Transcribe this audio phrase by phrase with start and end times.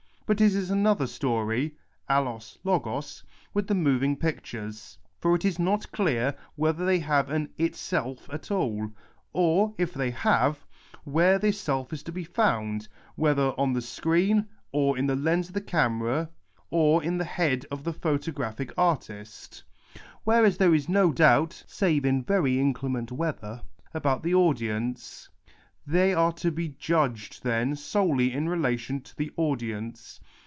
[0.33, 1.75] But it is another story
[2.09, 2.57] (aAXo?
[2.63, 4.97] XJyo?) with the moving pictures.
[5.19, 8.91] For it is not clear whether they have an 'itself at all,
[9.33, 10.65] or, if they have,
[11.03, 12.87] where this self is to be found,
[13.17, 17.03] whether on the screen, f>r in the lens of the camera, AX ARISTOTELIAN FRAGMENT or
[17.03, 19.65] in tlie head of the photographic artist.
[20.23, 23.63] Whereas there is no doubt (save in very inclement weather)
[23.93, 25.27] about tlic audience.
[25.87, 30.19] They are to be judged, then, solely in relation to the audience.